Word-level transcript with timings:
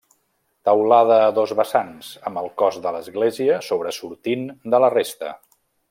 Teulada 0.69 1.17
a 1.25 1.27
dos 1.35 1.53
vessants, 1.59 2.09
amb 2.31 2.41
el 2.43 2.49
cos 2.63 2.81
de 2.87 2.95
l'església 2.97 3.61
sobresortint 3.69 4.49
de 4.77 4.81
la 4.87 4.91
resta. 4.97 5.37